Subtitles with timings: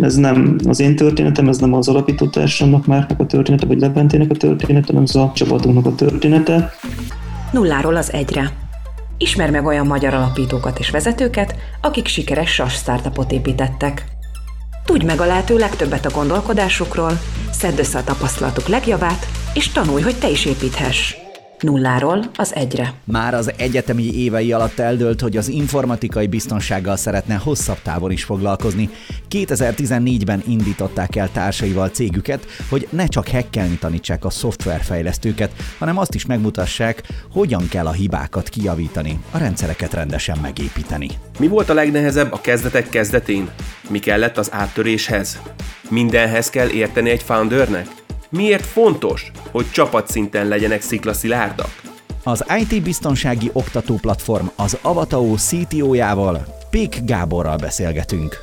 [0.00, 4.30] Ez nem az én történetem, ez nem az alapító társamnak, Márknak a története, vagy Leventének
[4.30, 6.72] a története, hanem ez a csapatunknak a története.
[7.52, 8.52] Nulláról az egyre.
[9.18, 14.04] Ismer meg olyan magyar alapítókat és vezetőket, akik sikeres SAS startupot építettek.
[14.84, 17.18] Tudj meg a lehető legtöbbet a gondolkodásukról,
[17.50, 21.21] szedd össze a tapasztalatuk legjavát, és tanulj, hogy te is építhess
[21.62, 22.92] nulláról az egyre.
[23.04, 28.90] Már az egyetemi évei alatt eldőlt, hogy az informatikai biztonsággal szeretne hosszabb távon is foglalkozni.
[29.30, 36.26] 2014-ben indították el társaival cégüket, hogy ne csak hekkelni tanítsák a szoftverfejlesztőket, hanem azt is
[36.26, 41.08] megmutassák, hogyan kell a hibákat kijavítani, a rendszereket rendesen megépíteni.
[41.38, 43.50] Mi volt a legnehezebb a kezdetek kezdetén?
[43.88, 45.40] Mi kellett az áttöréshez?
[45.90, 48.01] Mindenhez kell érteni egy foundernek?
[48.32, 51.80] Miért fontos, hogy csapatszinten legyenek sziklaszilárdak?
[52.22, 58.42] Az IT biztonsági oktató platform az Avatao CTO-jával, Pék Gáborral beszélgetünk.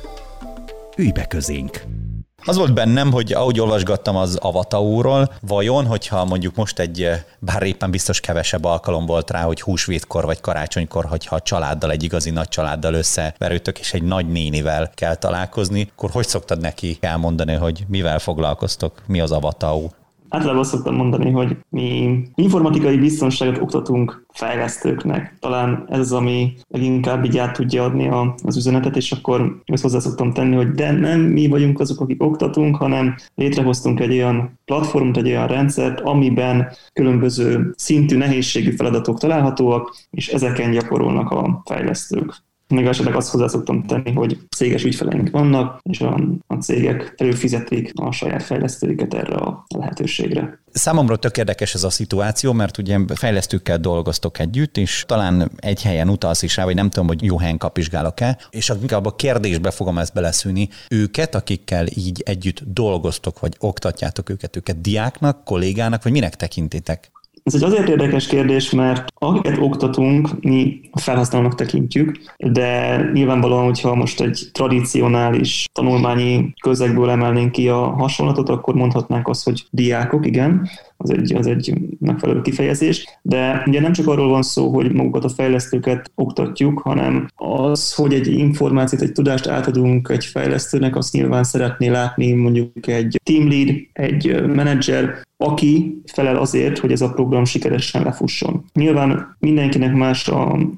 [0.96, 1.99] Ülj be közénk!
[2.44, 7.62] Az volt bennem, hogy ahogy olvasgattam az Avataúról, vajon, hogyha mondjuk most egy, eh, bár
[7.62, 12.30] éppen biztos kevesebb alkalom volt rá, hogy húsvétkor vagy karácsonykor, hogyha a családdal, egy igazi
[12.30, 17.84] nagy családdal összeverőtök, és egy nagy nénivel kell találkozni, akkor hogy szoktad neki elmondani, hogy
[17.88, 19.90] mivel foglalkoztok, mi az Avataú?
[20.32, 25.36] Általában azt szoktam mondani, hogy mi informatikai biztonságot oktatunk fejlesztőknek.
[25.40, 29.82] Talán ez az, ami leginkább így át tudja adni a, az üzenetet, és akkor ezt
[29.82, 34.58] hozzá szoktam tenni, hogy de nem mi vagyunk azok, akik oktatunk, hanem létrehoztunk egy olyan
[34.64, 42.48] platformot, egy olyan rendszert, amiben különböző szintű nehézségű feladatok találhatóak, és ezeken gyakorolnak a fejlesztők.
[42.70, 47.92] Még esetleg azt hozzá szoktam tenni, hogy céges ügyfeleink vannak, és a, a cégek előfizetik
[47.94, 50.62] a saját fejlesztőiket erre a lehetőségre.
[50.72, 56.08] Számomra tök érdekes ez a szituáció, mert ugye fejlesztőkkel dolgoztok együtt, és talán egy helyen
[56.08, 59.98] utalsz is rá, vagy nem tudom, hogy jó helyen kapizsgálok-e, és inkább a kérdésbe fogom
[59.98, 60.68] ezt beleszűni.
[60.88, 67.10] Őket, akikkel így együtt dolgoztok, vagy oktatjátok őket, őket diáknak, kollégának, vagy minek tekintitek?
[67.42, 74.20] Ez egy azért érdekes kérdés, mert akiket oktatunk, mi felhasználónak tekintjük, de nyilvánvalóan, hogyha most
[74.20, 80.68] egy tradicionális tanulmányi közegből emelnénk ki a hasonlatot, akkor mondhatnánk azt, hogy diákok, igen,
[81.02, 85.24] az egy, az egy megfelelő kifejezés, de ugye nem csak arról van szó, hogy magukat
[85.24, 91.44] a fejlesztőket oktatjuk, hanem az, hogy egy információt, egy tudást átadunk egy fejlesztőnek, azt nyilván
[91.44, 97.44] szeretné látni mondjuk egy team lead, egy menedzser, aki felel azért, hogy ez a program
[97.44, 98.64] sikeresen lefusson.
[98.72, 100.30] Nyilván mindenkinek más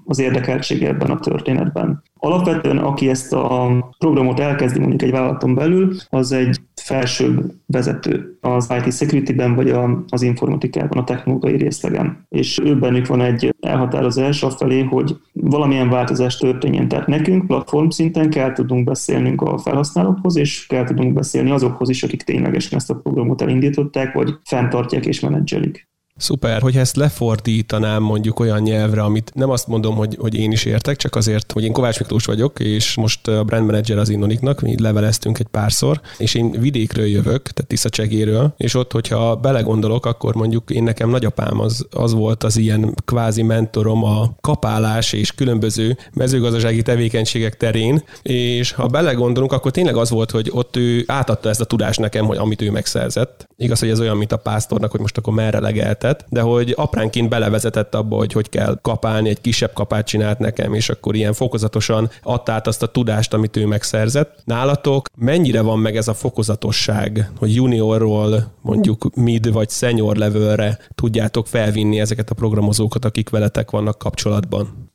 [0.04, 2.02] az érdekeltsége ebben a történetben.
[2.18, 8.72] Alapvetően, aki ezt a programot elkezdi mondjuk egy vállalaton belül, az egy felsőbb vezető az
[8.84, 9.74] IT security-ben vagy
[10.08, 12.26] az informatikában, a technológiai részlegen.
[12.28, 16.88] És ő bennük van egy elhatározás felé, hogy valamilyen változás történjen.
[16.88, 22.02] Tehát nekünk platform szinten kell tudnunk beszélnünk a felhasználókhoz, és kell tudnunk beszélni azokhoz is,
[22.02, 25.90] akik ténylegesen ezt a programot elindították, vagy fenntartják és menedzselik.
[26.22, 30.64] Szuper, hogyha ezt lefordítanám mondjuk olyan nyelvre, amit nem azt mondom, hogy, hogy én is
[30.64, 34.60] értek, csak azért, hogy én Kovács Miklós vagyok, és most a brand manager az Innoniknak,
[34.60, 40.34] mi leveleztünk egy párszor, és én vidékről jövök, tehát Tiszacsegéről, és ott, hogyha belegondolok, akkor
[40.34, 45.96] mondjuk én nekem nagyapám az, az volt az ilyen kvázi mentorom a kapálás és különböző
[46.14, 51.60] mezőgazdasági tevékenységek terén, és ha belegondolunk, akkor tényleg az volt, hogy ott ő átadta ezt
[51.60, 53.48] a tudást nekem, hogy amit ő megszerzett.
[53.56, 56.72] Igaz, hogy ez olyan, mint a pásztornak, hogy most akkor merre legelt lehetett, de hogy
[56.76, 61.32] apránként belevezetett abba, hogy hogy kell kapálni, egy kisebb kapát csinált nekem, és akkor ilyen
[61.32, 64.42] fokozatosan adta át azt a tudást, amit ő megszerzett.
[64.44, 71.46] Nálatok mennyire van meg ez a fokozatosság, hogy juniorról mondjuk mid vagy senior levelre tudjátok
[71.46, 74.90] felvinni ezeket a programozókat, akik veletek vannak kapcsolatban?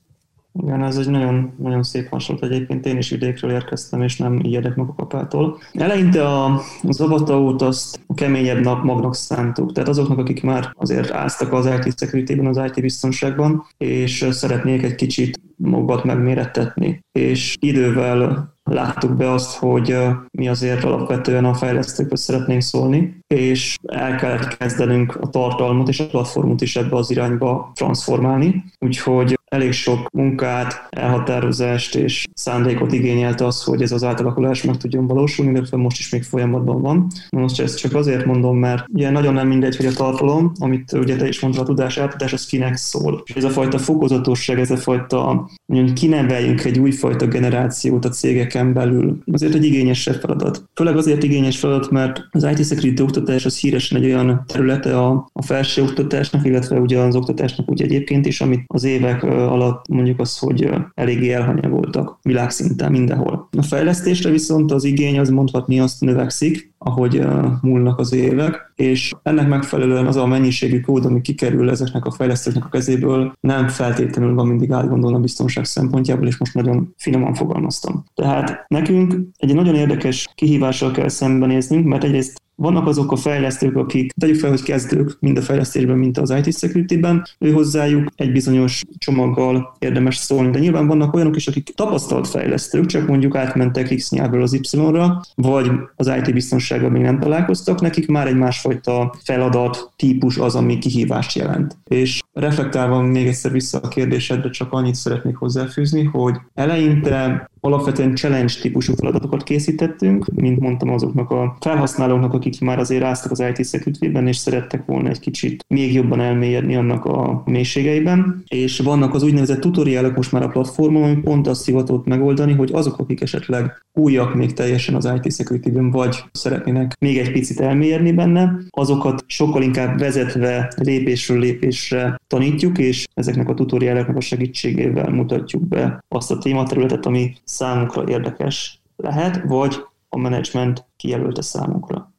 [0.64, 2.86] Igen, ez egy nagyon, nagyon szép hasonlat egyébként.
[2.86, 5.58] Én is vidékről érkeztem, és nem ijedek meg a kapától.
[5.74, 11.12] Eleinte a, az avataót azt a keményebb nap magnak szántuk, tehát azoknak, akik már azért
[11.12, 17.00] áztak az IT security az IT biztonságban, és szeretnék egy kicsit magukat megmérettetni.
[17.12, 19.98] És idővel láttuk be azt, hogy
[20.32, 26.08] mi azért alapvetően a fejlesztőkről szeretnénk szólni, és el kellett kezdenünk a tartalmat és a
[26.08, 28.64] platformot is ebbe az irányba transformálni.
[28.80, 35.08] Úgyhogy elég sok munkát, elhatározást és szándékot igényelt az, hogy ez az átalakulás meg tudjon
[35.08, 37.08] valósulni, illetve most is még folyamatban van.
[37.30, 41.16] Most ezt csak azért mondom, mert ugye nagyon nem mindegy, hogy a tartalom, amit ugye
[41.16, 43.22] te is mondtad, a tudás átadás, az kinek szól.
[43.26, 48.74] És ez a fajta fokozatosság, ez a fajta, mondjuk kineveljünk egy újfajta generációt a cégeken
[48.74, 50.64] belül, azért egy igényesebb feladat.
[50.74, 55.30] Főleg azért igényes feladat, mert az IT security oktatás az híresen egy olyan területe a,
[55.34, 60.20] a felső oktatásnak, illetve ugye az oktatásnak úgy egyébként is, amit az évek alatt mondjuk
[60.20, 63.50] az, hogy eléggé elhanyagoltak világszinten mindenhol.
[63.58, 67.22] A fejlesztésre viszont az igény az mondhatni azt növekszik, ahogy
[67.62, 72.66] múlnak az évek, és ennek megfelelően az a mennyiségű kód, ami kikerül ezeknek a fejlesztőknek
[72.66, 78.04] a kezéből, nem feltétlenül van mindig átgondolva a biztonság szempontjából, és most nagyon finoman fogalmaztam.
[78.16, 84.12] Tehát nekünk egy nagyon érdekes kihívással kell szembenéznünk, mert egyrészt vannak azok a fejlesztők, akik,
[84.12, 88.84] tegyük fel, hogy kezdők mind a fejlesztésben, mint az IT security-ben, ő hozzájuk egy bizonyos
[88.98, 90.50] csomaggal érdemes szólni.
[90.50, 95.22] De nyilván vannak olyanok is, akik tapasztalt fejlesztők, csak mondjuk átmentek X nyelvről az Y-ra,
[95.36, 96.34] vagy az IT
[96.68, 101.78] biztonsággal még nem találkoztak, nekik már egy másfajta feladat típus az, ami kihívást jelent.
[101.88, 108.54] És reflektálva még egyszer vissza a kérdésedre, csak annyit szeretnék hozzáfűzni, hogy eleinte alapvetően challenge
[108.62, 114.06] típusú feladatokat készítettünk, mint mondtam azoknak a felhasználóknak, akik már azért áztak az IT security
[114.28, 118.44] és szerettek volna egy kicsit még jobban elmélyedni annak a mélységeiben.
[118.48, 122.72] És vannak az úgynevezett tutoriálok most már a platformon, ami pont azt hivatott megoldani, hogy
[122.74, 126.24] azok, akik esetleg újak még teljesen az IT security vagy
[126.58, 133.50] szeretnének még egy picit elmélyedni benne, azokat sokkal inkább vezetve lépésről lépésre tanítjuk, és ezeknek
[133.50, 139.76] a tutoriáloknak a segítségével mutatjuk be azt a tématerületet, ami számunkra érdekes lehet, vagy
[140.10, 142.12] a menedzsment kijelölte számunkra.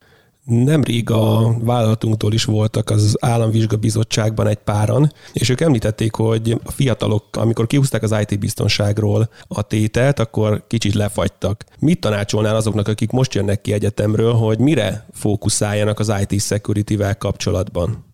[0.48, 7.24] Nemrég a vállalatunktól is voltak az államvizsgabizottságban egy páran, és ők említették, hogy a fiatalok,
[7.32, 11.64] amikor kihúzták az IT biztonságról a tételt, akkor kicsit lefagytak.
[11.78, 18.04] Mit tanácsolnál azoknak, akik most jönnek ki egyetemről, hogy mire fókuszáljanak az IT security-vel kapcsolatban?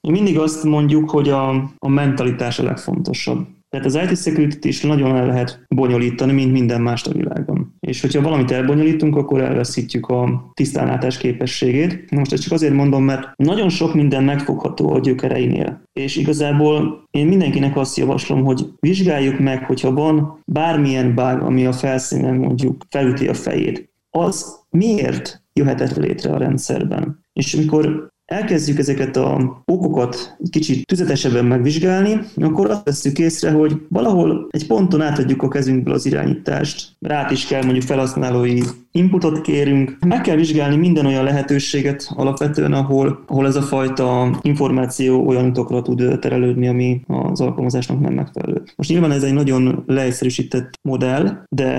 [0.00, 1.48] Mi mindig azt mondjuk, hogy a,
[1.78, 3.46] a mentalitás a legfontosabb.
[3.68, 7.77] Tehát az IT security is nagyon el lehet bonyolítani, mint minden más a világban.
[7.88, 12.10] És hogyha valamit elbonyolítunk, akkor elveszítjük a tisztánlátás képességét.
[12.10, 15.82] Most ezt csak azért mondom, mert nagyon sok minden megfogható a gyökereinél.
[15.92, 21.72] És igazából én mindenkinek azt javaslom, hogy vizsgáljuk meg, hogyha van bármilyen bug, ami a
[21.72, 27.24] felszínen mondjuk felüti a fejét, az miért jöhetett létre a rendszerben.
[27.32, 34.46] És amikor elkezdjük ezeket a okokat kicsit tüzetesebben megvizsgálni, akkor azt veszük észre, hogy valahol
[34.50, 36.96] egy ponton átadjuk a kezünkből az irányítást.
[37.00, 38.60] Rát is kell mondjuk felhasználói
[38.92, 39.96] inputot kérünk.
[40.06, 45.82] Meg kell vizsgálni minden olyan lehetőséget alapvetően, ahol, ahol ez a fajta információ olyan utokra
[45.82, 48.62] tud terelődni, ami az alkalmazásnak nem megfelelő.
[48.76, 51.70] Most nyilván ez egy nagyon leegyszerűsített modell, de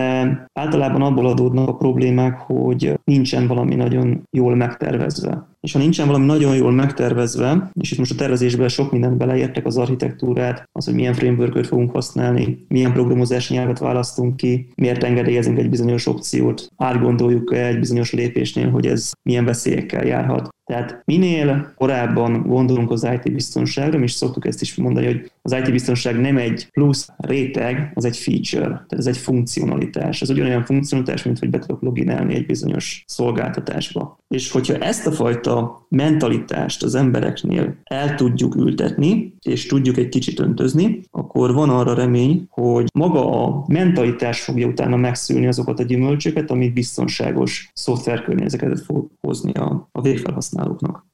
[0.53, 6.25] általában abból adódnak a problémák, hogy nincsen valami nagyon jól megtervezve és ha nincsen valami
[6.25, 10.93] nagyon jól megtervezve, és itt most a tervezésben sok mindent beleértek, az architektúrát, az, hogy
[10.93, 17.53] milyen frameworköt fogunk használni, milyen programozási nyelvet választunk ki, miért engedélyezünk egy bizonyos opciót, átgondoljuk
[17.53, 20.49] egy bizonyos lépésnél, hogy ez milyen veszélyekkel járhat.
[20.69, 25.71] Tehát minél korábban gondolunk az IT biztonságra, és szoktuk ezt is mondani, hogy az IT
[25.71, 30.21] biztonság nem egy plusz réteg, az egy feature, tehát ez egy funkcionalitás.
[30.21, 34.17] Ez ugyanolyan funkcionalitás, mint hogy be tudok loginálni egy bizonyos szolgáltatásba.
[34.27, 40.39] És hogyha ezt a fajta mentalitást az embereknél el tudjuk ültetni, és tudjuk egy kicsit
[40.39, 46.51] öntözni, akkor van arra remény, hogy maga a mentalitás fogja utána megszülni azokat a gyümölcsöket,
[46.51, 51.08] amit biztonságos szoftverkörnyezetet fog hozni a, a végfelhasználóknak.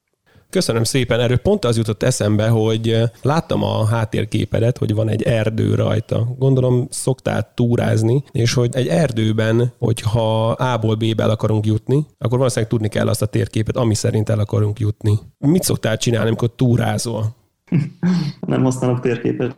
[0.50, 5.22] Köszönöm szépen, erről pont az jutott eszembe, hogy eh, láttam a háttérképedet, hogy van egy
[5.22, 6.34] erdő rajta.
[6.38, 12.70] Gondolom szoktál túrázni, és hogy egy erdőben, hogyha A-ból B-be el akarunk jutni, akkor valószínűleg
[12.70, 15.18] tudni kell azt a térképet, ami szerint el akarunk jutni.
[15.38, 17.34] Mit szoktál csinálni, amikor túrázol?
[18.46, 19.54] Nem használok térképet.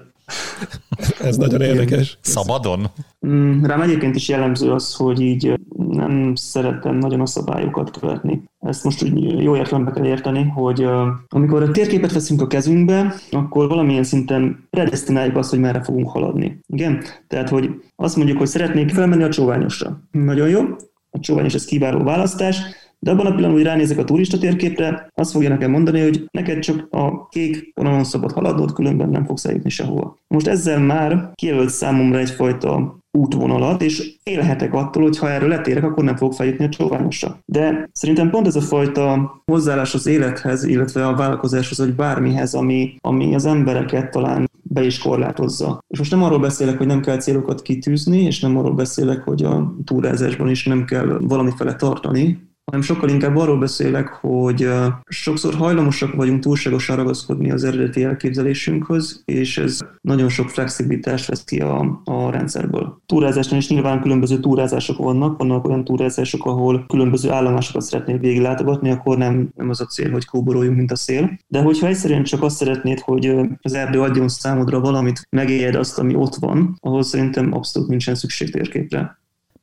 [1.21, 2.18] Ez nagyon érdekes.
[2.21, 2.87] Szabadon?
[3.26, 8.42] Mm, rám egyébként is jellemző az, hogy így nem szeretem nagyon a szabályokat követni.
[8.68, 10.87] Ezt most úgy jó értelembe kell érteni, hogy
[11.28, 16.60] amikor a térképet veszünk a kezünkbe, akkor valamilyen szinten predestináljuk azt, hogy merre fogunk haladni.
[16.66, 17.02] Igen?
[17.28, 20.00] Tehát, hogy azt mondjuk, hogy szeretnék felmenni a csóványosra.
[20.10, 20.60] Nagyon jó,
[21.10, 22.60] a csóványos ez kiváló választás,
[22.98, 26.58] de abban a pillanatban, hogy ránézek a turista térképre, azt fogja nekem mondani, hogy neked
[26.58, 30.16] csak a kék vonalon szabad haladnod, különben nem fogsz eljutni sehova.
[30.28, 36.05] Most ezzel már kijelölt számomra egyfajta útvonalat, és élhetek attól, hogy ha erről letérek, akkor
[36.05, 37.38] nem fogok feljutni a csóványosra.
[37.45, 42.95] De szerintem pont ez a fajta hozzáállás az élethez, illetve a vállalkozáshoz, vagy bármihez, ami,
[43.00, 45.85] ami az embereket talán be is korlátozza.
[45.88, 49.43] És most nem arról beszélek, hogy nem kell célokat kitűzni, és nem arról beszélek, hogy
[49.43, 54.68] a túrázásban is nem kell valamifele tartani, hanem sokkal inkább arról beszélek, hogy
[55.08, 61.60] sokszor hajlamosak vagyunk túlságosan ragaszkodni az eredeti elképzelésünkhöz, és ez nagyon sok flexibilitást vesz ki
[61.60, 63.00] a, a rendszerből.
[63.06, 69.18] Túrázásnál is nyilván különböző túrázások vannak, vannak olyan túrázások, ahol különböző állomásokat szeretnél végiglátogatni, akkor
[69.18, 71.38] nem, nem az a cél, hogy kóboroljunk, mint a szél.
[71.46, 76.14] De hogyha egyszerűen csak azt szeretnéd, hogy az erdő adjon számodra valamit, megéljed azt, ami
[76.14, 79.17] ott van, ahhoz szerintem abszolút nincsen szükség térképre.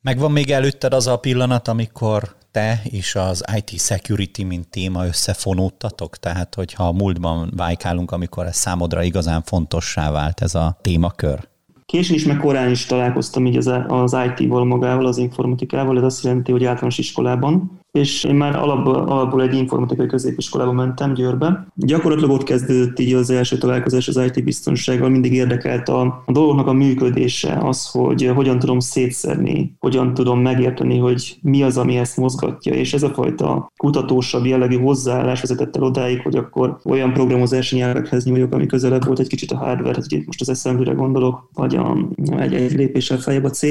[0.06, 6.18] Megvan még előtted az a pillanat, amikor te és az IT security, mint téma összefonódtatok?
[6.18, 11.48] Tehát, hogyha a múltban vájkálunk, amikor ez számodra igazán fontossá vált ez a témakör?
[11.86, 16.24] Későn is, meg korán is találkoztam így az, az IT-val magával, az informatikával, ez azt
[16.24, 21.68] jelenti, hogy általános iskolában, és én már alapból, alapból egy informatikai középiskolába mentem Győrbe.
[21.76, 26.68] Gyakorlatilag ott kezdődött így az első találkozás az IT biztonsággal, mindig érdekelt a, a dolgoknak
[26.68, 32.18] a működése, az, hogy hogyan tudom szétszedni, hogyan tudom megérteni, hogy mi az, ami ezt
[32.18, 37.76] mozgatja, és ez a fajta kutatósabb jellegű hozzáállás vezetett el odáig, hogy akkor olyan programozási
[37.76, 41.50] nyelvekhez nyúljak, ami közelebb volt egy kicsit a hardware, hogy itt most az assembly gondolok,
[41.54, 41.98] vagy a,
[42.38, 43.62] egy, egy lépéssel feljebb a C,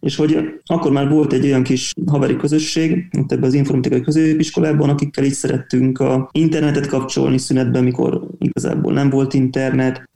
[0.00, 4.88] és hogy akkor már volt egy olyan kis haveri közösség, itt ebben az informatikai középiskolában,
[4.88, 10.08] akikkel így szerettünk a internetet kapcsolni szünetben, mikor igazából nem volt internet,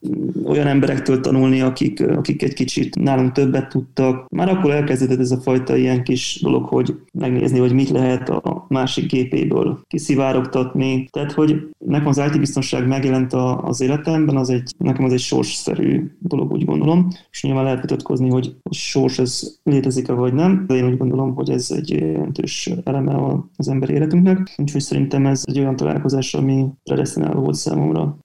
[0.45, 4.29] olyan emberektől tanulni, akik, akik egy kicsit nálunk többet tudtak.
[4.29, 8.67] Már akkor elkezdődött ez a fajta ilyen kis dolog, hogy megnézni, hogy mit lehet a
[8.69, 11.09] másik gépéből kiszivárogtatni.
[11.11, 16.11] Tehát, hogy nekem az IT biztonság megjelent az életemben, az egy, nekem az egy sorsszerű
[16.19, 20.75] dolog, úgy gondolom, és nyilván lehet vitatkozni, hogy a sors ez létezik-e vagy nem, de
[20.75, 25.59] én úgy gondolom, hogy ez egy jelentős eleme az emberi életünknek, úgyhogy szerintem ez egy
[25.59, 28.17] olyan találkozás, ami predestináló volt számomra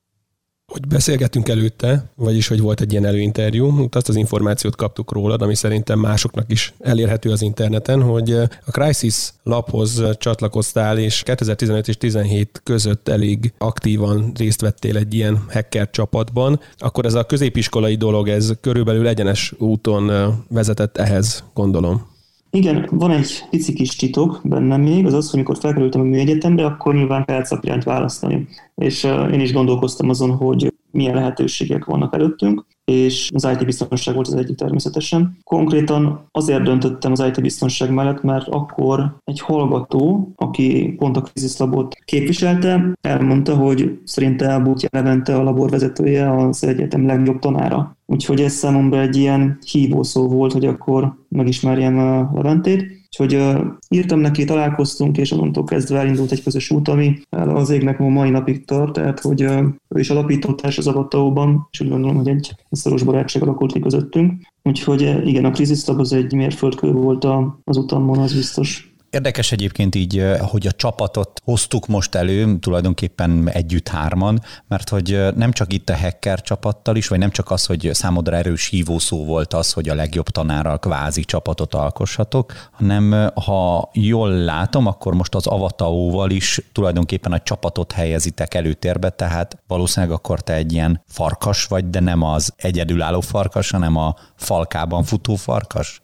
[0.78, 5.56] hogy beszélgettünk előtte, vagyis hogy volt egy ilyen előinterjú, azt az információt kaptuk rólad, ami
[5.56, 8.32] szerintem másoknak is elérhető az interneten, hogy
[8.66, 15.44] a Crisis laphoz csatlakoztál, és 2015 és 17 között elég aktívan részt vettél egy ilyen
[15.50, 20.12] hacker csapatban, akkor ez a középiskolai dolog, ez körülbelül egyenes úton
[20.50, 22.16] vezetett ehhez, gondolom.
[22.58, 26.66] Igen, van egy pici kis titok bennem még, az az, hogy amikor felkerültem a műegyetemre,
[26.66, 28.48] akkor nyilván kellett szakrányt választani.
[28.76, 34.16] És uh, én is gondolkoztam azon, hogy milyen lehetőségek vannak előttünk, és az IT biztonság
[34.16, 35.38] volt az egyik természetesen.
[35.44, 41.96] Konkrétan azért döntöttem az IT biztonság mellett, mert akkor egy hallgató, aki pont a kríziszlabot
[42.06, 47.97] képviselte, elmondta, hogy szerinte Elbútja Levente a laborvezetője az egyetem legjobb tanára.
[48.10, 52.98] Úgyhogy ez számomra egy ilyen hívószó volt, hogy akkor megismerjem a Leventét.
[53.06, 58.00] Úgyhogy uh, írtam neki, találkoztunk, és onnantól kezdve elindult egy közös út, ami az égnek
[58.00, 62.16] ma mai napig tart, tehát hogy uh, ő is alapítótárs az Avattaóban, és úgy gondolom,
[62.16, 64.34] hogy egy szoros barátság alakult ki közöttünk.
[64.64, 67.28] Úgyhogy igen, a Crisis az egy mérföldkő volt
[67.64, 68.87] az utamon, az biztos.
[69.10, 75.52] Érdekes egyébként így, hogy a csapatot hoztuk most elő, tulajdonképpen együtt hárman, mert hogy nem
[75.52, 79.54] csak itt a hacker csapattal is, vagy nem csak az, hogy számodra erős hívószó volt
[79.54, 85.48] az, hogy a legjobb tanárral kvázi csapatot alkossatok, hanem ha jól látom, akkor most az
[85.48, 91.90] Avataóval is tulajdonképpen a csapatot helyezitek előtérbe, tehát valószínűleg akkor te egy ilyen farkas vagy,
[91.90, 96.02] de nem az egyedülálló farkas, hanem a falkában futó farkas?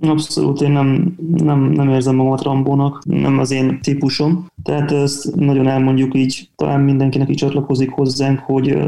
[0.00, 4.46] Abszolút, én nem, nem, nem érzem magamat Rambónak, nem az én típusom.
[4.62, 8.78] Tehát ezt nagyon elmondjuk így, talán mindenkinek így csatlakozik hozzánk, hogy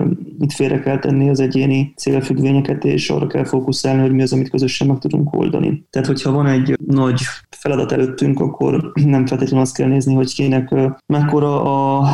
[0.41, 4.51] itt félre kell tenni az egyéni célfüggvényeket, és arra kell fókuszálni, hogy mi az, amit
[4.51, 5.87] közösen meg tudunk oldani.
[5.91, 7.21] Tehát, hogyha van egy nagy
[7.51, 10.75] feladat előttünk, akkor nem feltétlenül azt kell nézni, hogy kinek
[11.07, 11.63] mekkora
[11.99, 12.09] a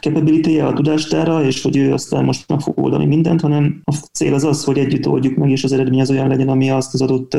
[0.00, 4.34] capability a tudástára, és hogy ő aztán most meg fog oldani mindent, hanem a cél
[4.34, 7.02] az az, hogy együtt oldjuk meg, és az eredmény az olyan legyen, ami azt az
[7.02, 7.36] adott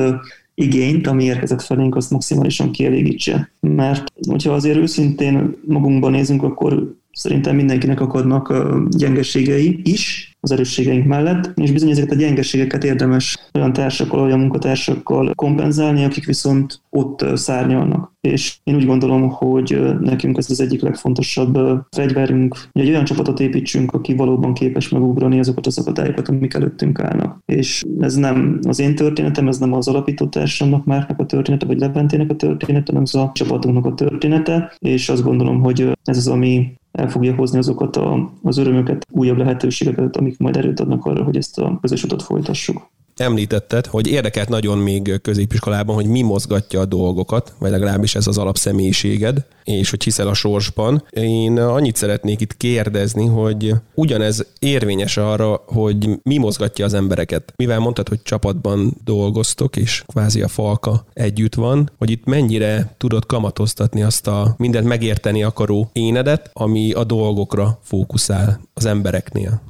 [0.53, 3.51] igényt, ami érkezett felénk, azt maximálisan kielégítse.
[3.59, 8.53] Mert hogyha azért őszintén magunkban nézünk, akkor szerintem mindenkinek akadnak
[8.89, 15.33] gyengeségei is, az erősségeink mellett, és bizony ezeket a gyengeségeket érdemes olyan társakkal, olyan munkatársakkal
[15.35, 18.13] kompenzálni, akik viszont ott szárnyalnak.
[18.21, 21.57] És én úgy gondolom, hogy nekünk ez az egyik legfontosabb
[21.91, 26.99] fegyverünk, hogy egy olyan csapatot építsünk, aki valóban képes megugrani azokat az akadályokat, amik előttünk
[26.99, 27.39] állnak.
[27.45, 31.79] És ez nem az én történetem, ez nem az alapító társamnak, Márknak a története, vagy
[31.79, 36.27] Leventének a története, hanem ez a csapatunknak a története, és azt gondolom, hogy ez az,
[36.27, 41.23] ami el fogja hozni azokat a, az örömöket, újabb lehetőségeket, amik majd erőt adnak arra,
[41.23, 42.89] hogy ezt a közös utat folytassuk.
[43.21, 48.37] Említetted, hogy érdekelt nagyon még középiskolában, hogy mi mozgatja a dolgokat, vagy legalábbis ez az
[48.37, 51.03] alapszemélyiséged, és hogy hiszel a sorsban.
[51.09, 57.53] Én annyit szeretnék itt kérdezni, hogy ugyanez érvényes arra, hogy mi mozgatja az embereket.
[57.55, 63.25] Mivel mondtad, hogy csapatban dolgoztok, és kvázi a falka együtt van, hogy itt mennyire tudod
[63.25, 69.61] kamatoztatni azt a mindent megérteni akaró énedet, ami a dolgokra fókuszál az embereknél.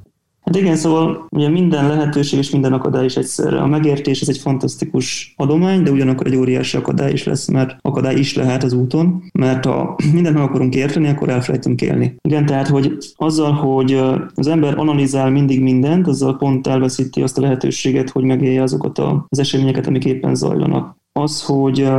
[0.41, 3.62] Hát igen, szóval ugye minden lehetőség és minden akadály is egyszerre.
[3.62, 8.15] A megértés ez egy fantasztikus adomány, de ugyanakkor egy óriási akadály is lesz, mert akadály
[8.15, 12.15] is lehet az úton, mert ha mindent meg akarunk érteni, akkor elfelejtünk élni.
[12.21, 14.00] Igen, tehát, hogy azzal, hogy
[14.36, 19.39] az ember analizál mindig mindent, azzal pont elveszíti azt a lehetőséget, hogy megélje azokat az
[19.39, 21.89] eseményeket, amik éppen zajlanak az, hogy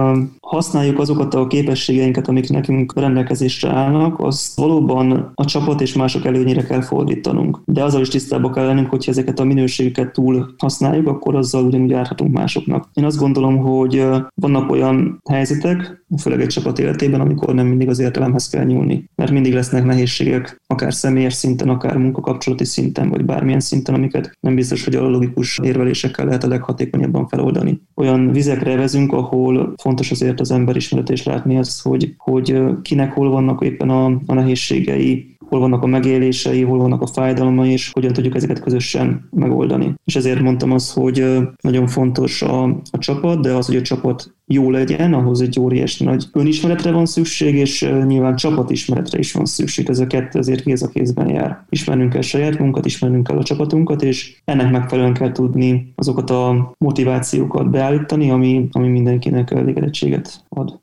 [0.40, 6.62] használjuk azokat a képességeinket, amik nekünk rendelkezésre állnak, az valóban a csapat és mások előnyére
[6.62, 7.60] kell fordítanunk.
[7.64, 11.90] De azzal is tisztában kell lennünk, hogyha ezeket a minőségeket túl használjuk, akkor azzal ugyanúgy
[11.90, 12.88] járhatunk másoknak.
[12.92, 14.04] Én azt gondolom, hogy
[14.34, 19.10] vannak olyan helyzetek, főleg egy csapat életében, amikor nem mindig az értelemhez kell nyúlni.
[19.14, 24.54] Mert mindig lesznek nehézségek, akár személyes szinten, akár munkakapcsolati szinten, vagy bármilyen szinten, amiket nem
[24.54, 27.80] biztos, hogy a logikus érvelésekkel lehet a leghatékonyabban feloldani.
[27.94, 33.30] Olyan vizekre vezünk, ahol fontos azért az emberismeret és látni azt, hogy, hogy kinek hol
[33.30, 38.12] vannak éppen a, a nehézségei, hol vannak a megélései, hol vannak a fájdalmai, és hogyan
[38.12, 39.94] tudjuk ezeket közösen megoldani.
[40.04, 41.24] És ezért mondtam azt, hogy
[41.60, 46.04] nagyon fontos a, a csapat, de az, hogy a csapat jó legyen, ahhoz egy óriási
[46.04, 49.88] nagy önismeretre van szükség, és nyilván csapatismeretre is van szükség.
[49.88, 51.64] Ez a kettő azért kéz a kézben jár.
[51.68, 56.74] Ismernünk kell saját munkat, ismernünk kell a csapatunkat, és ennek megfelelően kell tudni azokat a
[56.78, 60.80] motivációkat beállítani, ami, ami mindenkinek elégedettséget ad.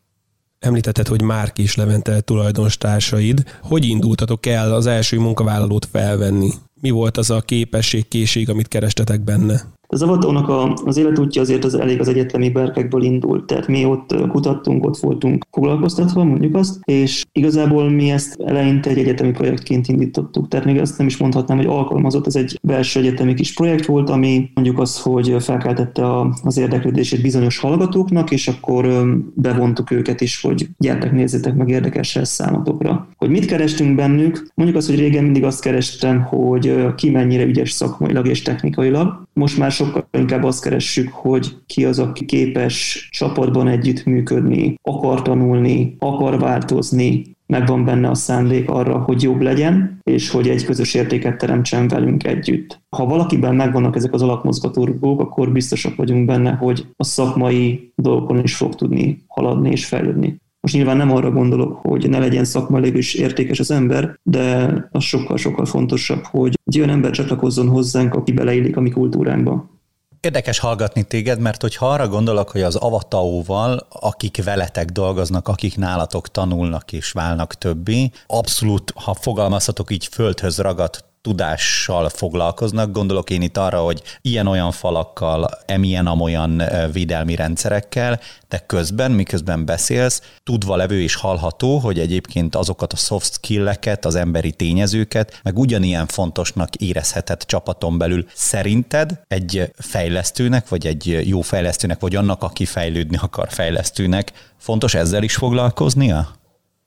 [0.60, 3.44] Említetted, hogy Márk is Levente tulajdonstársaid.
[3.62, 6.50] Hogy indultatok el az első munkavállalót felvenni?
[6.82, 9.79] Mi volt az a képesség, készség, amit kerestetek benne?
[9.92, 14.16] Az avatónak a, az életútja azért az elég az egyetemi berkekből indult, tehát mi ott
[14.28, 20.48] kutattunk, ott voltunk foglalkoztatva, mondjuk azt, és igazából mi ezt eleinte egy egyetemi projektként indítottuk,
[20.48, 24.10] tehát még azt nem is mondhatnám, hogy alkalmazott, ez egy belső egyetemi kis projekt volt,
[24.10, 28.88] ami mondjuk az, hogy felkeltette a, az érdeklődését bizonyos hallgatóknak, és akkor
[29.34, 33.08] bevontuk őket is, hogy gyertek, nézzétek meg érdekes ez számotokra.
[33.18, 34.48] Hogy mit kerestünk bennük?
[34.54, 39.28] Mondjuk azt, hogy régen mindig azt kerestem, hogy ki mennyire ügyes szakmailag és technikailag.
[39.40, 45.96] Most már sokkal inkább azt keressük, hogy ki az, aki képes csapatban együttműködni, akar tanulni,
[46.00, 51.38] akar változni, megvan benne a szándék arra, hogy jobb legyen, és hogy egy közös értéket
[51.38, 52.82] teremtsen velünk együtt.
[52.90, 58.56] Ha valakiben megvannak ezek az alapmozgatórugók, akkor biztosak vagyunk benne, hogy a szakmai dolgokon is
[58.56, 60.40] fog tudni haladni és fejlődni.
[60.62, 65.04] Most nyilván nem arra gondolok, hogy ne legyen szakmailag is értékes az ember, de az
[65.04, 69.78] sokkal-sokkal fontosabb, hogy egy olyan ember csatlakozzon hozzánk, aki beleillik a mi kultúránkba.
[70.22, 76.28] Érdekes hallgatni téged, mert hogyha arra gondolok, hogy az avataóval, akik veletek dolgoznak, akik nálatok
[76.28, 82.92] tanulnak és válnak többi, abszolút, ha fogalmazhatok így, földhöz ragadt tudással foglalkoznak.
[82.92, 86.62] Gondolok én itt arra, hogy ilyen-olyan falakkal, emilyen-amolyan
[86.92, 93.34] védelmi rendszerekkel, de közben, miközben beszélsz, tudva levő és hallható, hogy egyébként azokat a soft
[93.34, 101.28] skill-eket, az emberi tényezőket, meg ugyanilyen fontosnak érezhetett csapaton belül szerinted egy fejlesztőnek, vagy egy
[101.28, 106.28] jó fejlesztőnek, vagy annak, aki fejlődni akar fejlesztőnek, fontos ezzel is foglalkoznia?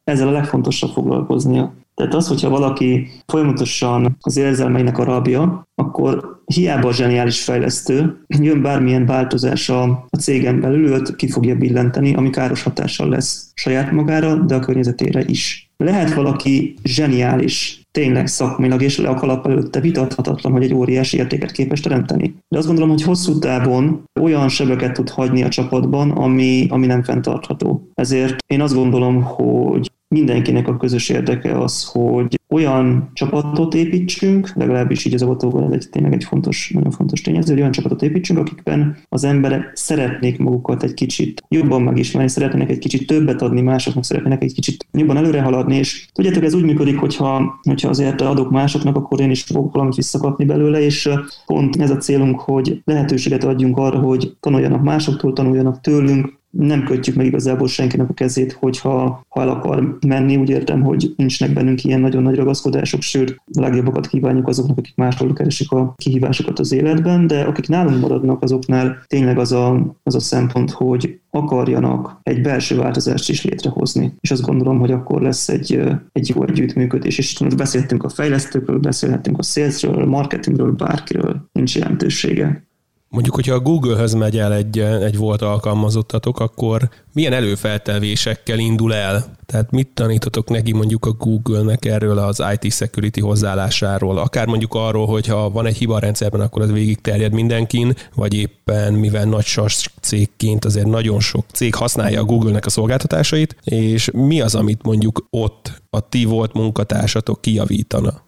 [0.04, 1.72] Ezzel a legfontosabb foglalkoznia.
[1.94, 8.62] Tehát az, hogyha valaki folyamatosan az érzelmeinek a rabja, akkor hiába a zseniális fejlesztő, jön
[8.62, 14.34] bármilyen változás a, cégen belül, őt ki fogja billenteni, ami káros hatással lesz saját magára,
[14.34, 15.70] de a környezetére is.
[15.76, 21.52] Lehet valaki zseniális, tényleg szakmailag, és le a kalap előtte vitathatatlan, hogy egy óriási értéket
[21.52, 22.34] képes teremteni.
[22.48, 27.02] De azt gondolom, hogy hosszú távon olyan sebeket tud hagyni a csapatban, ami, ami nem
[27.02, 27.88] fenntartható.
[27.94, 35.04] Ezért én azt gondolom, hogy mindenkinek a közös érdeke az, hogy olyan csapatot építsünk, legalábbis
[35.04, 38.38] így az autóban ez egy, tényleg egy fontos, nagyon fontos tényező, hogy olyan csapatot építsünk,
[38.38, 44.04] akikben az emberek szeretnék magukat egy kicsit jobban megismerni, szeretnének egy kicsit többet adni másoknak,
[44.04, 48.50] szeretnének egy kicsit jobban előre haladni, és tudjátok, ez úgy működik, hogyha, hogyha azért adok
[48.50, 51.08] másoknak, akkor én is fogok valamit visszakapni belőle, és
[51.46, 57.16] pont ez a célunk, hogy lehetőséget adjunk arra, hogy tanuljanak másoktól, tanuljanak tőlünk, nem kötjük
[57.16, 61.84] meg igazából senkinek a kezét, hogyha ha el akar menni, úgy értem, hogy nincsnek bennünk
[61.84, 66.72] ilyen nagyon nagy ragaszkodások, sőt, a legjobbakat kívánjuk azoknak, akik máshol keresik a kihívásokat az
[66.72, 72.40] életben, de akik nálunk maradnak, azoknál tényleg az a, az a szempont, hogy akarjanak egy
[72.40, 74.14] belső változást is létrehozni.
[74.20, 75.80] És azt gondolom, hogy akkor lesz egy,
[76.12, 77.18] egy jó együttműködés.
[77.18, 82.66] És most beszéltünk a fejlesztőkről, beszélhetünk a salesről, marketingről, bárkiről, nincs jelentősége.
[83.12, 89.24] Mondjuk, hogyha a Google-höz megy el egy, egy volt alkalmazottatok, akkor milyen előfeltevésekkel indul el?
[89.46, 94.18] Tehát mit tanítotok neki mondjuk a Google-nek erről az IT security hozzáállásáról?
[94.18, 97.94] Akár mondjuk arról, hogy ha van egy hiba a rendszerben, akkor az végig terjed mindenkin,
[98.14, 103.56] vagy éppen mivel nagy sas cégként azért nagyon sok cég használja a Google-nek a szolgáltatásait,
[103.64, 108.22] és mi az, amit mondjuk ott a ti volt munkatársatok kijavítana?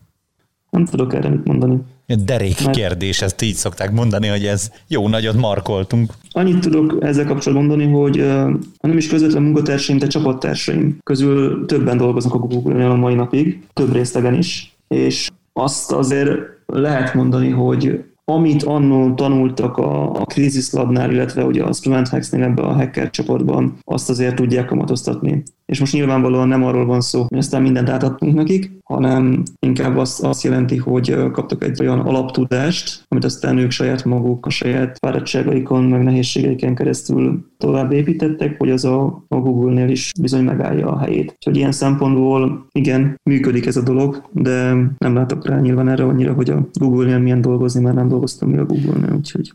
[0.70, 1.80] Nem tudok erre mit mondani.
[2.06, 6.12] Derék kérdés, ezt így szokták mondani, hogy ez jó nagyot markoltunk.
[6.30, 8.18] Annyit tudok ezzel kapcsolatban mondani, hogy
[8.80, 13.62] ha nem is közvetlen munkatársaim, de csapattársaim közül többen dolgoznak a Google-nél a mai napig,
[13.72, 16.30] több részlegen is, és azt azért
[16.66, 22.42] lehet mondani, hogy amit annól tanultak a, a Crisis Labnál, illetve ugye a Splement Hacks-nél
[22.42, 25.42] ebbe a hacker csoportban, azt azért tudják kamatoztatni.
[25.64, 30.22] És most nyilvánvalóan nem arról van szó, hogy aztán mindent átadtunk nekik, hanem inkább azt,
[30.22, 35.84] azt jelenti, hogy kaptak egy olyan alaptudást, amit aztán ők saját maguk, a saját fáradtságaikon,
[35.84, 41.32] meg nehézségeiken keresztül tovább építettek, hogy az a, a Google-nél is bizony megállja a helyét.
[41.32, 46.32] Úgyhogy ilyen szempontból igen, működik ez a dolog, de nem látok rá nyilván erre annyira,
[46.32, 49.52] hogy a Google-nél milyen dolgozni, mert nem dolgoztam mi a Google-nél, úgyhogy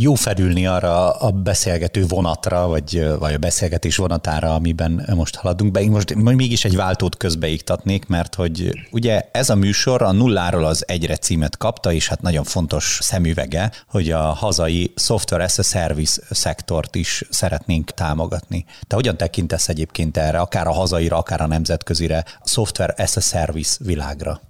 [0.00, 5.80] jó felülni arra a beszélgető vonatra, vagy, vagy a beszélgetés vonatára, amiben most haladunk be.
[5.80, 10.84] Én most mégis egy váltót közbeiktatnék, mert hogy ugye ez a műsor a nulláról az
[10.86, 16.22] egyre címet kapta, és hát nagyon fontos szemüvege, hogy a hazai software as a service
[16.30, 18.64] szektort is szeretnénk támogatni.
[18.86, 23.20] Te hogyan tekintesz egyébként erre, akár a hazaira, akár a nemzetközire, a software as a
[23.20, 24.40] service világra?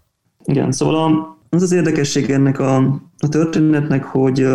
[0.44, 4.46] Igen, szóval az az érdekesség ennek a, a történetnek, hogy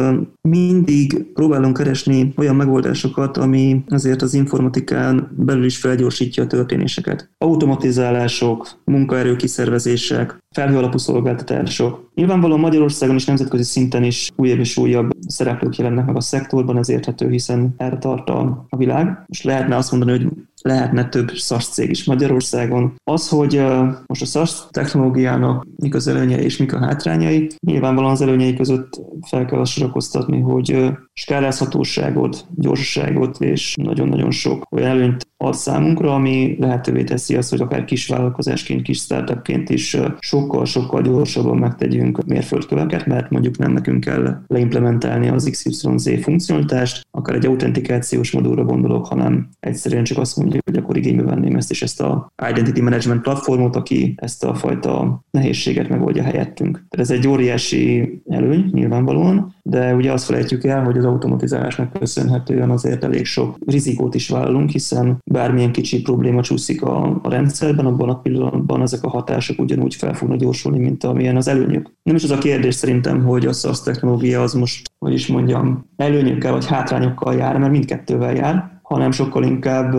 [0.41, 7.29] mindig próbálunk keresni olyan megoldásokat, ami azért az informatikán belül is felgyorsítja a történéseket.
[7.37, 12.11] Automatizálások, munkaerő kiszervezések, felhőalapú szolgáltatások.
[12.15, 16.89] Nyilvánvalóan Magyarországon és nemzetközi szinten is újabb és újabb szereplők jelennek meg a szektorban, ez
[16.89, 19.23] érthető, hiszen erre tart a, a világ.
[19.27, 20.27] És lehetne azt mondani, hogy
[20.61, 22.93] lehetne több SaaS cég is Magyarországon.
[23.03, 23.61] Az, hogy
[24.05, 29.01] most a SaaS technológiának mik az előnyei és mik a hátrányai, nyilvánvalóan az előnyei között
[29.27, 37.03] fel kell sorakoztatni, hogy skálázhatóságot, gyorsaságot és nagyon-nagyon sok olyan előnyt ad számunkra, ami lehetővé
[37.03, 43.57] teszi azt, hogy akár kis vállalkozásként, kis startupként is sokkal-sokkal gyorsabban megtegyünk mérföldköveket, mert mondjuk
[43.57, 50.17] nem nekünk kell leimplementálni az XYZ funkcionalitást, akár egy autentikációs modulra gondolok, hanem egyszerűen csak
[50.17, 54.43] azt mondjuk, hogy akkor igénybe venném ezt és ezt a Identity Management platformot, aki ezt
[54.43, 56.85] a fajta nehézséget megoldja helyettünk.
[56.89, 62.69] Tehát ez egy óriási előny nyilvánvalóan, de ugye azt felejtjük el, hogy az automatizálásnak köszönhetően
[62.69, 68.09] azért elég sok rizikót is vállalunk, hiszen bármilyen kicsi probléma csúszik a, a rendszerben, abban
[68.09, 71.91] a pillanatban ezek a hatások ugyanúgy fel fognak gyorsulni, mint amilyen az előnyök.
[72.03, 75.89] Nem is az a kérdés szerintem, hogy a SaaS technológia az most, hogy is mondjam,
[75.95, 79.93] előnyökkel vagy hátrányokkal jár, mert mindkettővel jár, hanem sokkal inkább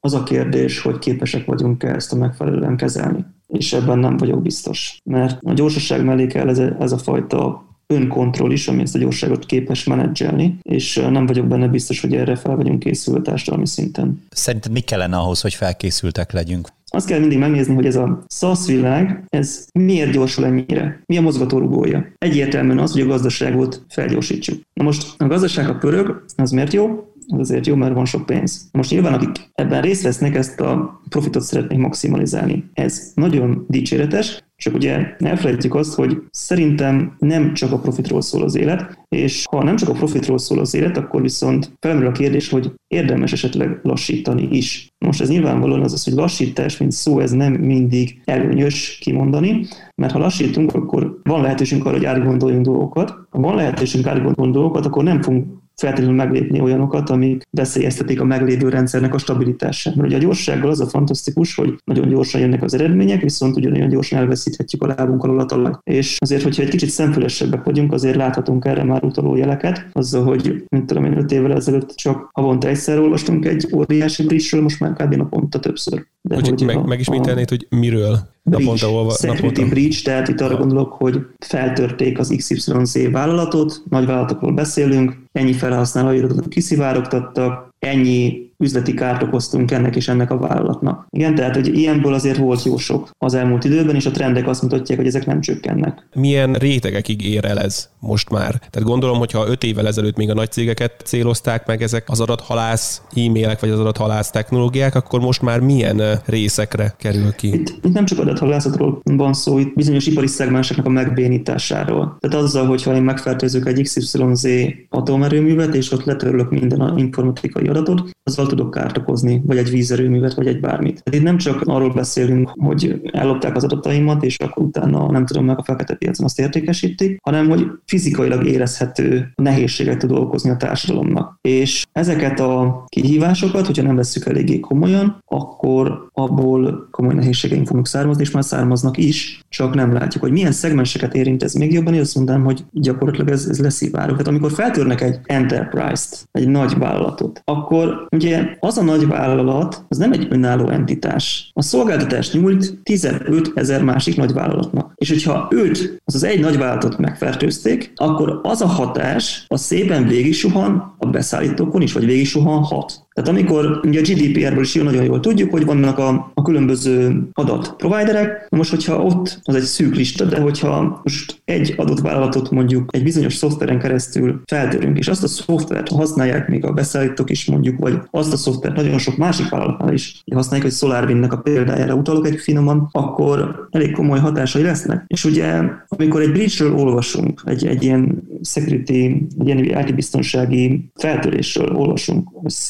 [0.00, 3.24] az a kérdés, hogy képesek vagyunk-e ezt a megfelelően kezelni.
[3.48, 5.00] És ebben nem vagyok biztos.
[5.04, 9.46] Mert a gyorsaság mellé kell ez, ez a fajta önkontroll is, ami ezt a gyorságot
[9.46, 14.22] képes menedzselni, és nem vagyok benne biztos, hogy erre fel vagyunk készülve társadalmi szinten.
[14.30, 16.68] Szerinted mi kellene ahhoz, hogy felkészültek legyünk?
[16.88, 21.00] Azt kell mindig megnézni, hogy ez a SaaS világ, ez miért gyorsul ennyire?
[21.06, 22.06] Mi a mozgatórugója?
[22.18, 24.60] Egyértelműen az, hogy a gazdaságot felgyorsítsuk.
[24.74, 27.05] Na most a gazdaság, a pörög, az miért jó?
[27.28, 28.68] Az azért jó, mert van sok pénz.
[28.72, 32.70] Most nyilván, akik ebben részt vesznek, ezt a profitot szeretnék maximalizálni.
[32.72, 38.56] Ez nagyon dicséretes, csak ugye elfelejtjük azt, hogy szerintem nem csak a profitról szól az
[38.56, 42.48] élet, és ha nem csak a profitról szól az élet, akkor viszont felmerül a kérdés,
[42.48, 44.88] hogy érdemes esetleg lassítani is.
[44.98, 50.12] Most ez nyilvánvalóan az az, hogy lassítás, mint szó, ez nem mindig előnyös kimondani, mert
[50.12, 53.14] ha lassítunk, akkor van lehetőségünk arra, hogy átgondoljunk dolgokat.
[53.30, 58.68] Ha van lehetőségünk átgondolni dolgokat, akkor nem fogunk feltétlenül meglépni olyanokat, amik veszélyeztetik a meglévő
[58.68, 59.94] rendszernek a stabilitását.
[59.94, 63.88] Mert ugye a gyorsággal az a fantasztikus, hogy nagyon gyorsan jönnek az eredmények, viszont ugyanolyan
[63.88, 65.72] gyorsan elveszíthetjük a lábunk alól a talaj.
[65.84, 70.64] És azért, hogyha egy kicsit szemfülesebbek vagyunk, azért láthatunk erre már utaló jeleket, azzal, hogy
[70.68, 74.92] mint tudom én, öt évvel ezelőtt csak havonta egyszer olvastunk egy óriási bridge most már
[74.92, 75.14] kb.
[75.14, 76.06] naponta többször.
[76.20, 78.34] De hogy, hogy meg, megismételnéd, hogy miről?
[78.50, 79.66] Naponta olva, naponta.
[79.66, 86.18] breach, tehát itt arra gondolok, hogy feltörték az XYZ vállalatot, nagy vállalatokról beszélünk, ennyi felhasználói
[86.18, 91.06] adatot kiszivárogtattak, ennyi üzleti kárt okoztunk ennek és ennek a vállalatnak.
[91.10, 94.62] Igen, tehát hogy ilyenből azért volt jó sok az elmúlt időben, és a trendek azt
[94.62, 96.08] mutatják, hogy ezek nem csökkennek.
[96.14, 98.50] Milyen rétegekig ér el ez most már?
[98.50, 103.02] Tehát gondolom, hogyha öt évvel ezelőtt még a nagy cégeket célozták meg ezek az adathalász
[103.14, 107.52] e-mailek, vagy az adathalász technológiák, akkor most már milyen részekre kerül ki?
[107.52, 112.16] Itt, itt nem csak adathalászatról van szó, itt bizonyos ipari szegmenseknek a megbénításáról.
[112.20, 114.46] Tehát azzal, hogyha én megfertőzök egy XYZ
[114.88, 120.34] atomerőművet, és ott letörlök minden a informatikai adatot, azzal tudok kárt okozni, vagy egy vízerőművet,
[120.34, 121.02] vagy egy bármit.
[121.02, 125.44] Tehát itt nem csak arról beszélünk, hogy ellopták az adataimat, és akkor utána nem tudom
[125.44, 131.38] meg a fekete piacon azt értékesítik, hanem hogy fizikailag érezhető nehézséget tud okozni a társadalomnak.
[131.40, 138.22] És ezeket a kihívásokat, hogyha nem vesszük eléggé komolyan, akkor abból komoly nehézségeink fognak származni,
[138.22, 142.00] és már származnak is, csak nem látjuk, hogy milyen szegmenseket érint ez még jobban, és
[142.00, 144.10] azt mondanám, hogy gyakorlatilag ez, ez leszivárog.
[144.10, 149.96] Tehát amikor feltörnek egy enterprise-t, egy nagy vállalatot, akkor ugye az a nagy vállalat, az
[149.96, 151.50] nem egy önálló entitás.
[151.54, 154.92] A szolgáltatást nyújt 15 ezer másik nagy vállalatnak.
[154.94, 160.06] És hogyha őt, az az egy nagy vállalatot megfertőzték, akkor az a hatás a szépen
[160.06, 163.05] végig suhan a beszállítókon is, vagy végig suhanhat.
[163.16, 168.46] Tehát amikor ugye a GDPR-ből is nagyon jól tudjuk, hogy vannak a, a különböző adatproviderek,
[168.50, 173.02] most hogyha ott az egy szűk lista, de hogyha most egy adott vállalatot mondjuk egy
[173.02, 177.98] bizonyos szoftveren keresztül feltörünk, és azt a szoftvert használják még a beszállítók is mondjuk, vagy
[178.10, 182.40] azt a szoftvert nagyon sok másik vállalatnál is használják, hogy SolarWinnek a példájára utalok egy
[182.40, 185.04] finoman, akkor elég komoly hatásai lesznek.
[185.06, 191.76] És ugye, amikor egy bridge-ről olvasunk, egy, egy ilyen security, egy ilyen IT biztonsági feltörésről
[191.76, 192.28] olvasunk,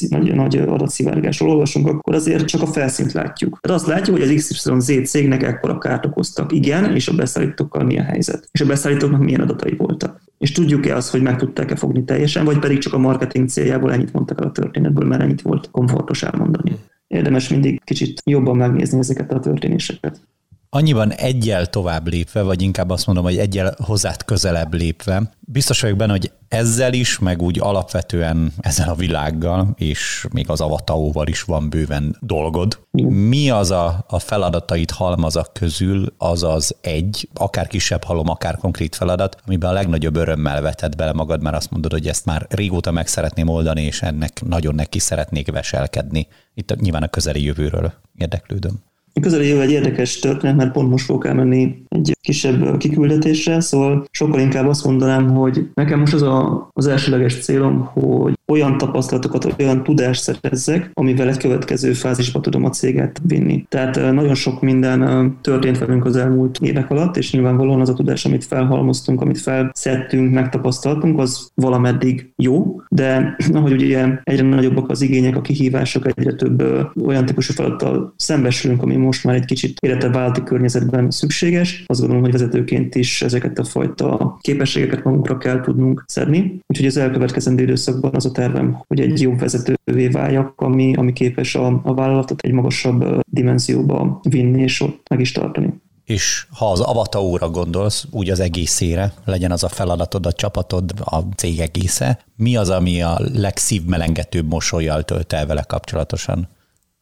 [0.09, 3.59] nagy, nagy adatszivárgásról olvasunk, akkor azért csak a felszínt látjuk.
[3.61, 6.51] Tehát azt látjuk, hogy az XYZ cégnek ekkora kárt okoztak.
[6.51, 8.49] Igen, és a beszállítókkal milyen helyzet.
[8.51, 10.21] És a beszállítóknak milyen adatai voltak.
[10.37, 14.13] És tudjuk-e azt, hogy meg tudták-e fogni teljesen, vagy pedig csak a marketing céljából ennyit
[14.13, 16.77] mondtak el a történetből, mert ennyit volt komfortos elmondani.
[17.07, 20.21] Érdemes mindig kicsit jobban megnézni ezeket a történéseket.
[20.69, 25.97] Annyiban egyel tovább lépve, vagy inkább azt mondom, hogy egyel hozzád közelebb lépve, biztos vagyok
[25.97, 31.41] benne, hogy ezzel is, meg úgy alapvetően ezzel a világgal, és még az avataóval is
[31.41, 32.79] van bőven dolgod.
[33.09, 38.95] Mi az a, a feladatait halmazak közül, az az egy, akár kisebb halom, akár konkrét
[38.95, 42.91] feladat, amiben a legnagyobb örömmel veted bele magad, mert azt mondod, hogy ezt már régóta
[42.91, 46.27] meg szeretném oldani, és ennek nagyon neki szeretnék veselkedni.
[46.53, 48.86] Itt nyilván a közeli jövőről érdeklődöm.
[49.17, 54.05] A közeli jövő egy érdekes történet, mert pont most fogok elmenni egy kisebb kiküldetésre, szóval
[54.11, 59.55] sokkal inkább azt mondanám, hogy nekem most az a, az elsőleges célom, hogy olyan tapasztalatokat,
[59.59, 63.65] olyan tudást szerezzek, amivel egy következő fázisba tudom a céget vinni.
[63.69, 68.25] Tehát nagyon sok minden történt velünk az elmúlt évek alatt, és nyilvánvalóan az a tudás,
[68.25, 75.35] amit felhalmoztunk, amit felszedtünk, megtapasztaltunk, az valameddig jó, de ahogy ugye egyre nagyobbak az igények,
[75.35, 76.63] a kihívások, egyre több
[77.05, 81.83] olyan típusú feladattal szembesülünk, ami most már egy kicsit életebb vállalati környezetben szükséges.
[81.87, 86.59] Azt gondolom, hogy vezetőként is ezeket a fajta képességeket magunkra kell tudnunk szedni.
[86.67, 91.55] Úgyhogy az elkövetkezendő időszakban az a tervem, hogy egy jobb vezetővé váljak, ami, ami képes
[91.55, 95.73] a, a vállalatot egy magasabb dimenzióba vinni és ott meg is tartani.
[96.07, 101.17] És ha az avataóra gondolsz, úgy az egészére, legyen az a feladatod, a csapatod, a
[101.35, 106.49] cég egésze, mi az, ami a legszívmelengetőbb mosolyjal tölt el vele kapcsolatosan?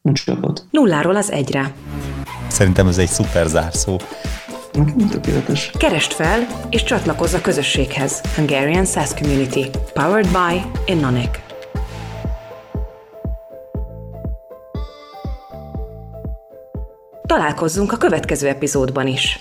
[0.02, 0.68] A csapat.
[0.72, 1.74] Nulláról az egyre.
[2.48, 3.98] Szerintem ez egy szuper zárszó.
[5.10, 5.72] Tökéletes.
[5.78, 8.22] Kerest fel és csatlakozz a közösséghez.
[8.36, 9.66] Hungarian SaaS Community.
[9.94, 11.30] Powered by Innonic.
[17.26, 19.40] Találkozzunk a következő epizódban is.